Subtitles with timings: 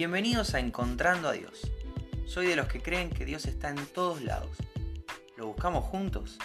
[0.00, 1.70] Bienvenidos a Encontrando a Dios.
[2.24, 4.56] Soy de los que creen que Dios está en todos lados.
[5.36, 6.38] ¿Lo buscamos juntos?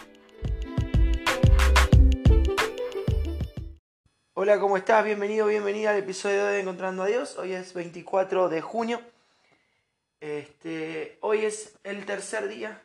[4.33, 5.06] Hola, ¿cómo estás?
[5.06, 7.38] Bienvenido, bienvenida al episodio de Encontrando a Dios.
[7.38, 8.99] Hoy es 24 de junio.
[10.19, 12.83] Este, hoy es el tercer día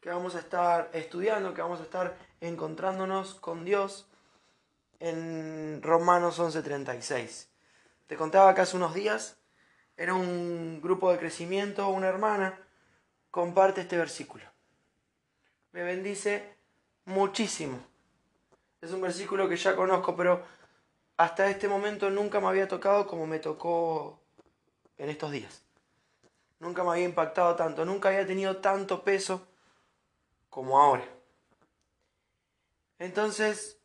[0.00, 4.06] que vamos a estar estudiando, que vamos a estar encontrándonos con Dios
[5.00, 7.48] en Romanos 11:36.
[8.06, 9.38] Te contaba que hace unos días
[9.96, 12.58] era un grupo de crecimiento, una hermana,
[13.30, 14.44] comparte este versículo.
[15.72, 16.56] Me bendice
[17.04, 17.78] muchísimo.
[18.80, 20.42] Es un versículo que ya conozco, pero
[21.16, 24.20] hasta este momento nunca me había tocado como me tocó
[24.98, 25.62] en estos días.
[26.58, 29.46] Nunca me había impactado tanto, nunca había tenido tanto peso
[30.50, 31.04] como ahora.
[32.98, 33.78] Entonces,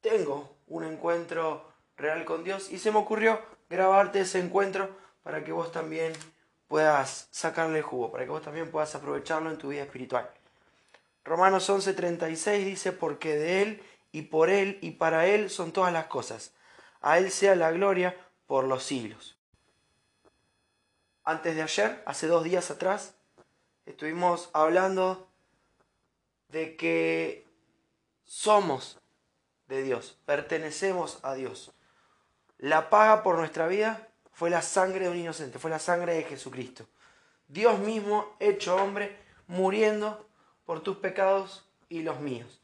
[0.00, 1.64] tengo un encuentro
[1.96, 4.96] real con Dios y se me ocurrió grabarte ese encuentro
[5.28, 6.14] para que vos también
[6.68, 10.30] puedas sacarle jugo, para que vos también puedas aprovecharlo en tu vida espiritual.
[11.22, 16.06] Romanos 11:36 dice, porque de Él y por Él y para Él son todas las
[16.06, 16.54] cosas.
[17.02, 19.36] A Él sea la gloria por los siglos.
[21.24, 23.14] Antes de ayer, hace dos días atrás,
[23.84, 25.28] estuvimos hablando
[26.48, 27.46] de que
[28.24, 28.98] somos
[29.66, 31.70] de Dios, pertenecemos a Dios.
[32.56, 34.07] La paga por nuestra vida
[34.38, 36.86] fue la sangre de un inocente, fue la sangre de Jesucristo.
[37.48, 40.28] Dios mismo, hecho hombre, muriendo
[40.64, 42.60] por tus pecados y los míos.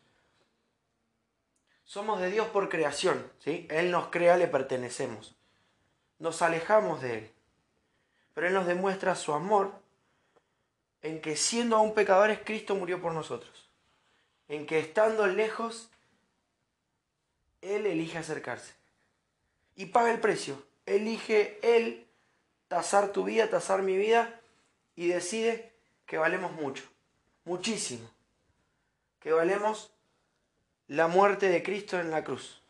[1.82, 3.66] Somos de Dios por creación, ¿sí?
[3.70, 5.34] Él nos crea, le pertenecemos.
[6.20, 7.30] Nos alejamos de Él.
[8.34, 9.72] Pero Él nos demuestra su amor
[11.02, 13.68] en que siendo aún pecadores, Cristo murió por nosotros.
[14.46, 15.90] En que estando lejos,
[17.62, 18.74] Él elige acercarse.
[19.74, 22.06] Y paga el precio elige Él
[22.68, 24.40] tasar tu vida, tasar mi vida
[24.96, 25.72] y decide
[26.06, 26.84] que valemos mucho,
[27.44, 28.08] muchísimo,
[29.20, 29.92] que valemos
[30.88, 32.60] la muerte de Cristo en la cruz.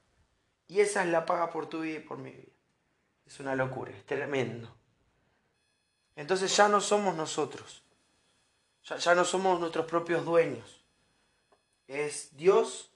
[0.68, 2.52] Y esa es la paga por tu vida y por mi vida.
[3.26, 4.74] Es una locura, es tremendo.
[6.16, 7.82] Entonces ya no somos nosotros,
[8.84, 10.84] ya, ya no somos nuestros propios dueños.
[11.88, 12.90] Es Dios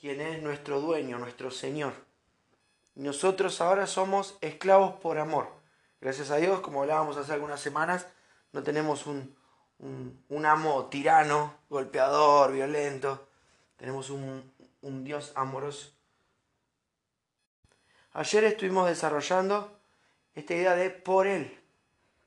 [0.00, 1.92] quien es nuestro dueño, nuestro Señor.
[2.94, 5.48] Nosotros ahora somos esclavos por amor.
[6.00, 8.06] Gracias a Dios, como hablábamos hace algunas semanas,
[8.52, 9.36] no tenemos un,
[9.78, 13.28] un, amo tirano, golpeador, violento.
[13.76, 15.92] Tenemos un, un Dios amoroso.
[18.12, 19.80] Ayer estuvimos desarrollando
[20.34, 21.58] esta idea de por Él,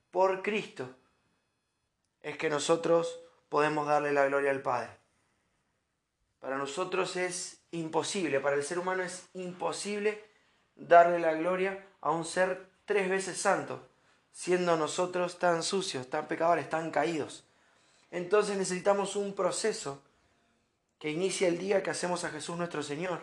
[0.09, 0.89] por Cristo,
[2.21, 4.89] es que nosotros podemos darle la gloria al Padre.
[6.39, 10.23] Para nosotros es imposible, para el ser humano es imposible
[10.75, 13.87] darle la gloria a un ser tres veces santo,
[14.31, 17.45] siendo nosotros tan sucios, tan pecadores, tan caídos.
[18.11, 20.01] Entonces necesitamos un proceso
[20.99, 23.21] que inicia el día que hacemos a Jesús nuestro Señor.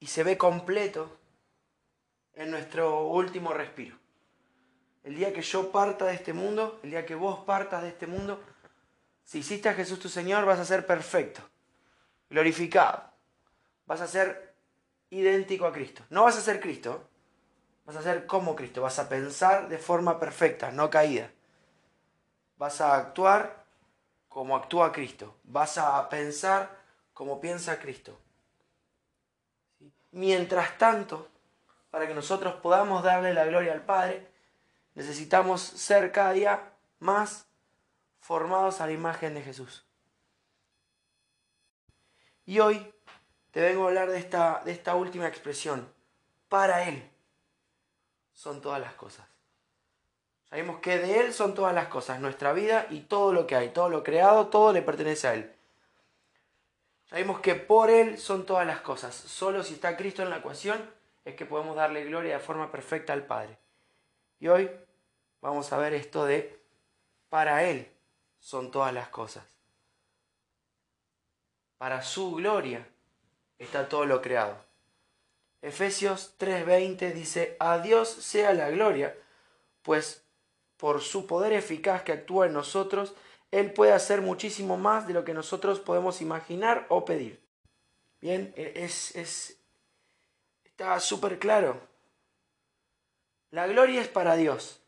[0.00, 1.18] Y se ve completo
[2.34, 3.96] en nuestro último respiro.
[5.04, 8.06] El día que yo parta de este mundo, el día que vos partas de este
[8.06, 8.42] mundo,
[9.24, 11.42] si hiciste a Jesús tu Señor, vas a ser perfecto,
[12.28, 13.04] glorificado.
[13.86, 14.55] Vas a ser
[15.10, 16.04] idéntico a Cristo.
[16.10, 17.08] No vas a ser Cristo,
[17.84, 21.30] vas a ser como Cristo, vas a pensar de forma perfecta, no caída.
[22.56, 23.64] Vas a actuar
[24.28, 26.78] como actúa Cristo, vas a pensar
[27.12, 28.18] como piensa Cristo.
[30.10, 31.28] Mientras tanto,
[31.90, 34.26] para que nosotros podamos darle la gloria al Padre,
[34.94, 37.46] necesitamos ser cada día más
[38.20, 39.86] formados a la imagen de Jesús.
[42.44, 42.94] Y hoy
[43.56, 45.90] te vengo a hablar de esta, de esta última expresión.
[46.50, 47.10] Para Él
[48.34, 49.26] son todas las cosas.
[50.50, 53.70] Sabemos que de Él son todas las cosas, nuestra vida y todo lo que hay,
[53.70, 55.54] todo lo creado, todo le pertenece a Él.
[57.08, 59.14] Sabemos que por Él son todas las cosas.
[59.14, 60.90] Solo si está Cristo en la ecuación
[61.24, 63.56] es que podemos darle gloria de forma perfecta al Padre.
[64.38, 64.70] Y hoy
[65.40, 66.60] vamos a ver esto de
[67.30, 67.90] para Él
[68.38, 69.46] son todas las cosas.
[71.78, 72.86] Para su gloria
[73.58, 74.56] está todo lo creado.
[75.62, 79.16] Efesios 3:20 dice, a Dios sea la gloria,
[79.82, 80.24] pues
[80.76, 83.14] por su poder eficaz que actúa en nosotros,
[83.50, 87.40] Él puede hacer muchísimo más de lo que nosotros podemos imaginar o pedir.
[88.20, 89.58] Bien, e-, es, es
[90.64, 91.80] está súper claro.
[93.50, 94.82] La gloria es para Dios.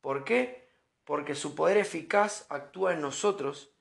[0.00, 0.68] ¿Por qué?
[1.04, 3.71] Porque su poder eficaz actúa en nosotros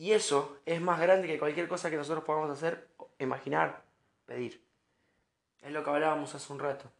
[0.00, 2.88] y eso es más grande que cualquier cosa que nosotros podamos hacer,
[3.18, 3.82] imaginar,
[4.24, 4.64] pedir.
[5.60, 6.90] Es lo que hablábamos hace un rato.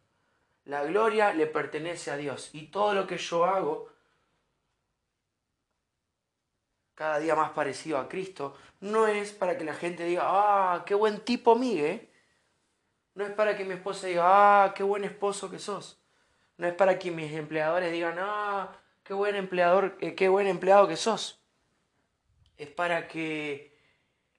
[0.65, 3.89] La gloria le pertenece a Dios y todo lo que yo hago,
[6.93, 10.93] cada día más parecido a Cristo, no es para que la gente diga, ah, qué
[10.93, 12.07] buen tipo Miguel.
[13.15, 14.25] No es para que mi esposa diga,
[14.65, 15.99] ah, qué buen esposo que sos.
[16.57, 20.87] No es para que mis empleadores digan, ah, qué buen empleador, eh, qué buen empleado
[20.87, 21.40] que sos.
[22.61, 23.75] Es para que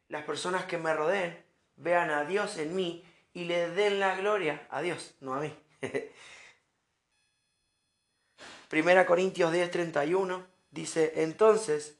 [0.07, 4.65] las personas que me rodeen vean a Dios en mí y le den la gloria
[4.71, 5.53] a Dios, no a mí.
[8.69, 11.99] Primera Corintios 10, 31 dice, entonces,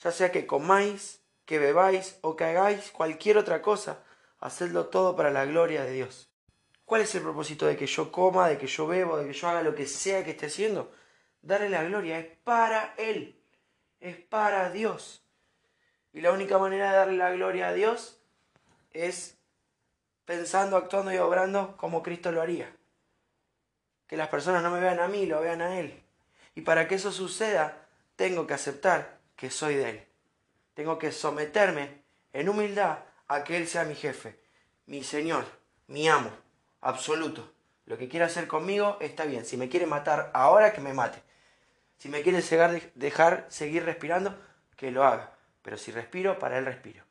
[0.00, 4.04] ya sea que comáis, que bebáis o que hagáis cualquier otra cosa,
[4.40, 6.30] hacedlo todo para la gloria de Dios.
[6.84, 9.48] ¿Cuál es el propósito de que yo coma, de que yo bebo, de que yo
[9.48, 10.92] haga lo que sea que esté haciendo?
[11.40, 13.42] Darle la gloria, es para Él,
[13.98, 15.23] es para Dios.
[16.14, 18.20] Y la única manera de darle la gloria a Dios
[18.92, 19.36] es
[20.24, 22.74] pensando, actuando y obrando como Cristo lo haría.
[24.06, 26.02] Que las personas no me vean a mí, lo vean a Él.
[26.54, 30.06] Y para que eso suceda, tengo que aceptar que soy de Él.
[30.74, 32.02] Tengo que someterme
[32.32, 34.38] en humildad a que Él sea mi jefe,
[34.86, 35.44] mi Señor,
[35.88, 36.30] mi amo,
[36.80, 37.52] absoluto.
[37.86, 39.44] Lo que quiera hacer conmigo está bien.
[39.44, 41.20] Si me quiere matar ahora, que me mate.
[41.98, 42.40] Si me quiere
[42.94, 44.38] dejar seguir respirando,
[44.76, 45.33] que lo haga.
[45.64, 47.02] Pero si respiro, para Él respiro.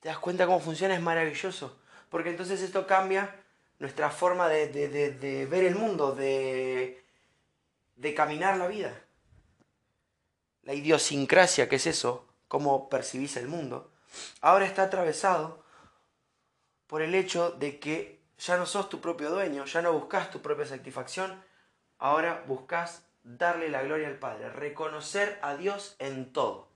[0.00, 0.94] ¿Te das cuenta cómo funciona?
[0.94, 1.78] Es maravilloso.
[2.10, 3.34] Porque entonces esto cambia
[3.78, 7.02] nuestra forma de, de ver el mundo, de,
[7.96, 9.00] de caminar la vida.
[10.62, 13.90] La idiosincrasia, que es eso, cómo percibís el mundo,
[14.40, 15.64] ahora está atravesado
[16.86, 20.40] por el hecho de que ya no sos tu propio dueño, ya no buscas tu
[20.40, 21.42] propia satisfacción,
[21.98, 26.68] ahora buscas darle la gloria al Padre, reconocer a Dios en todo.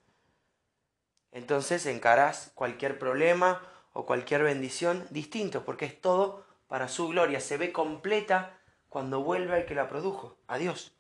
[1.31, 3.63] Entonces encarás cualquier problema
[3.93, 8.59] o cualquier bendición distinto, porque es todo para su gloria, se ve completa
[8.89, 10.95] cuando vuelve al que la produjo, a Dios.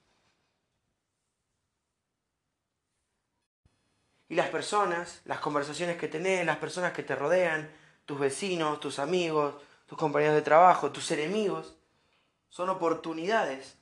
[4.28, 7.70] Y las personas, las conversaciones que tenés, las personas que te rodean,
[8.04, 9.54] tus vecinos, tus amigos,
[9.86, 11.78] tus compañeros de trabajo, tus enemigos,
[12.50, 13.77] son oportunidades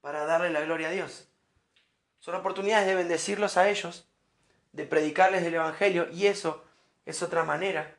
[0.00, 1.28] para darle la gloria a Dios.
[2.20, 4.06] Son oportunidades de bendecirlos a ellos,
[4.72, 6.64] de predicarles el Evangelio, y eso
[7.06, 7.96] es otra manera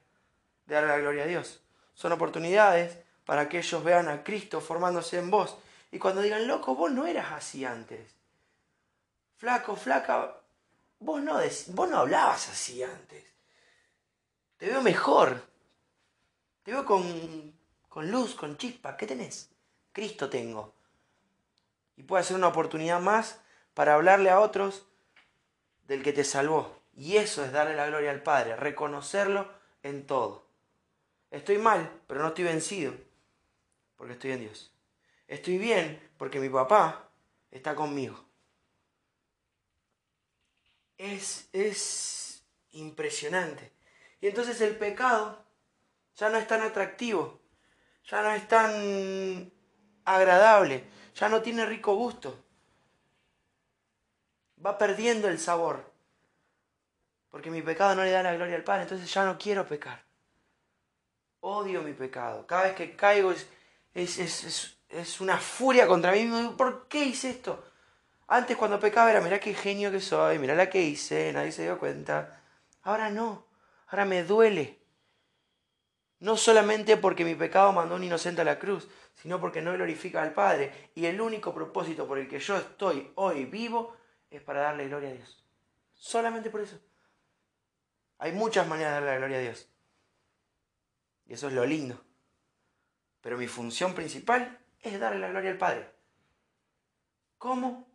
[0.65, 1.61] de darle la gloria a Dios.
[1.93, 5.57] Son oportunidades para que ellos vean a Cristo formándose en vos.
[5.91, 8.15] Y cuando digan, loco, vos no eras así antes.
[9.37, 10.39] Flaco, flaca,
[10.99, 13.23] Vos no, vos no hablabas así antes.
[14.57, 15.41] Te veo mejor.
[16.63, 17.53] Te veo con,
[17.87, 18.97] con luz, con chispa.
[18.97, 19.49] ¿Qué tenés?
[19.93, 20.73] Cristo tengo.
[21.99, 23.41] Y puede ser una oportunidad más
[23.73, 24.87] para hablarle a otros
[25.83, 26.81] del que te salvó.
[26.95, 29.53] Y eso es darle la gloria al Padre, reconocerlo
[29.83, 30.47] en todo.
[31.29, 32.93] Estoy mal, pero no estoy vencido,
[33.95, 34.73] porque estoy en Dios.
[35.27, 37.09] Estoy bien, porque mi papá
[37.51, 38.29] está conmigo
[40.99, 43.71] es, es impresionante.
[44.21, 45.43] Y entonces el pecado
[46.15, 47.41] ya no es tan atractivo,
[48.05, 49.51] ya no es tan
[50.05, 50.83] agradable,
[51.15, 52.43] ya no tiene rico gusto.
[54.65, 55.91] Va perdiendo el sabor.
[57.29, 60.03] Porque mi pecado no le da la gloria al Padre, entonces ya no quiero pecar.
[61.41, 62.45] Odio mi pecado.
[62.47, 63.47] Cada vez que caigo es,
[63.93, 66.53] es, es una furia contra mí.
[66.57, 67.63] ¿Por qué hice esto?
[68.27, 71.63] Antes cuando pecaba era, mira qué genio que soy, mira la que hice, nadie se
[71.63, 72.43] dio cuenta.
[72.83, 73.47] Ahora no,
[73.87, 74.78] ahora me duele.
[76.19, 80.21] No solamente porque mi pecado mandó un inocente a la cruz, sino porque no glorifica
[80.21, 80.91] al Padre.
[80.95, 83.95] Y el único propósito por el que yo estoy hoy vivo
[84.29, 85.45] es para darle gloria a Dios.
[85.93, 86.79] Solamente por eso.
[88.17, 89.69] Hay muchas maneras de darle la gloria a Dios.
[91.25, 92.03] Y eso es lo lindo.
[93.21, 95.89] Pero mi función principal es darle la gloria al Padre.
[97.37, 97.89] ¿Cómo?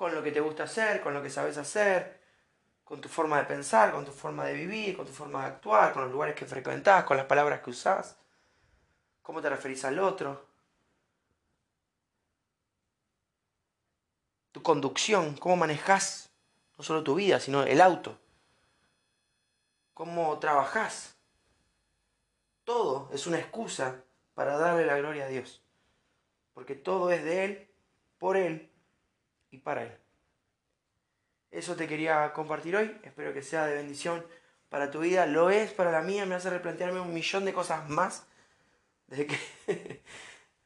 [0.00, 2.19] con lo que te gusta hacer, con lo que sabes hacer,
[2.90, 5.92] con tu forma de pensar, con tu forma de vivir, con tu forma de actuar,
[5.92, 8.16] con los lugares que frecuentás, con las palabras que usás,
[9.22, 10.44] cómo te referís al otro,
[14.50, 16.30] tu conducción, cómo manejás
[16.76, 18.18] no solo tu vida, sino el auto,
[19.94, 21.14] cómo trabajás.
[22.64, 24.02] Todo es una excusa
[24.34, 25.62] para darle la gloria a Dios,
[26.54, 27.70] porque todo es de Él,
[28.18, 28.68] por Él
[29.52, 30.09] y para Él.
[31.50, 34.24] Eso te quería compartir hoy, espero que sea de bendición
[34.68, 37.88] para tu vida, lo es para la mía, me hace replantearme un millón de cosas
[37.88, 38.24] más.
[39.08, 39.38] Desde que,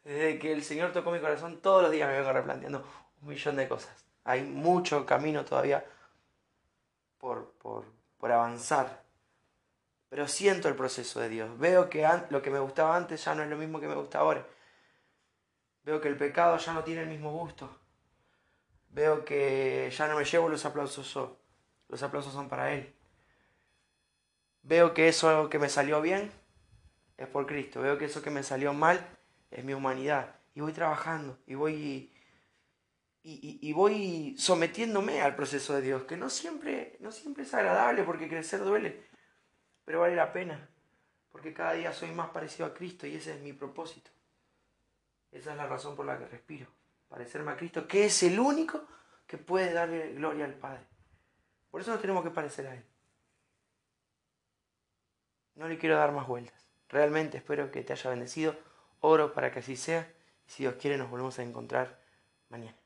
[0.05, 2.87] desde que el Señor tocó mi corazón, todos los días me vengo replanteando
[3.23, 4.05] un millón de cosas.
[4.25, 5.85] Hay mucho camino todavía
[7.19, 7.87] por, por,
[8.19, 9.03] por avanzar,
[10.11, 11.59] pero siento el proceso de Dios.
[11.59, 14.19] Veo que lo que me gustaba antes ya no es lo mismo que me gusta
[14.19, 14.47] ahora.
[15.83, 17.71] Veo que el pecado ya no tiene el mismo gusto.
[18.95, 21.37] Veo que ya no me llevo los aplausos yo.
[21.89, 22.95] Los aplausos son para Él.
[24.63, 26.33] Veo que eso que me salió bien
[27.19, 27.83] es por Cristo.
[27.83, 29.07] Veo que eso que me salió mal
[29.51, 30.37] es mi humanidad.
[30.55, 32.11] Y voy trabajando y voy
[33.27, 38.29] y, voy sometiéndome al proceso de Dios, que no siempre, no siempre es agradable porque
[38.29, 39.03] crecer duele
[39.85, 40.69] pero vale la pena,
[41.31, 44.11] porque cada día soy más parecido a Cristo y ese es mi propósito.
[45.31, 46.67] Esa es la razón por la que respiro,
[47.09, 48.85] parecerme a Cristo, que es el único
[49.27, 50.87] que puede darle gloria al Padre.
[51.71, 52.85] Por eso nos tenemos que parecer a Él.
[55.55, 56.69] No le quiero dar más vueltas.
[56.89, 58.57] Realmente espero que te haya bendecido.
[59.01, 60.13] Oro para que así sea.
[60.47, 62.01] Y si Dios quiere, nos volvemos a encontrar
[62.49, 62.84] mañana.